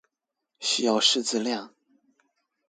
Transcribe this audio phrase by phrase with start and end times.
[0.59, 1.75] 需要識字量